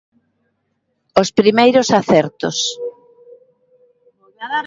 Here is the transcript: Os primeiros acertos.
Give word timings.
Os 1.21 1.29
primeiros 1.39 1.87
acertos. 1.99 2.57